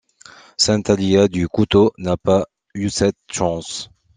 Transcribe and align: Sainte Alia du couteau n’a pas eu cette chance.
Sainte 0.57 0.89
Alia 0.89 1.27
du 1.27 1.47
couteau 1.47 1.91
n’a 1.99 2.17
pas 2.17 2.47
eu 2.73 2.89
cette 2.89 3.19
chance. 3.29 3.91